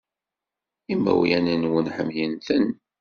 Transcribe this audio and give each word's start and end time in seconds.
Imawlan-nwen 0.93 1.87
ḥemmlen-ten. 1.95 2.67